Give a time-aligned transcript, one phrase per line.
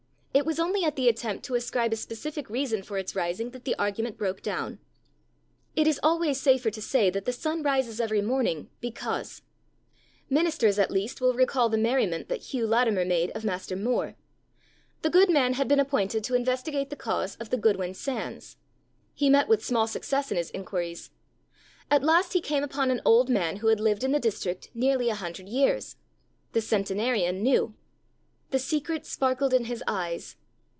[0.33, 3.65] It was only at the attempt to ascribe a specific reason for its rising that
[3.65, 4.79] the argument broke down.
[5.75, 9.41] It is always safer to say that the sun rises every morning because.
[10.29, 14.15] Ministers at least will recall the merriment that Hugh Latimer made of Master More.
[15.01, 18.55] The good man had been appointed to investigate the cause of the Goodwin Sands.
[19.13, 21.11] He met with small success in his inquiries.
[21.91, 25.09] At last he came upon an old man who had lived in the district nearly
[25.09, 25.97] a hundred years.
[26.53, 27.75] The centenarian knew.
[28.49, 30.35] The secret sparkled in his eyes.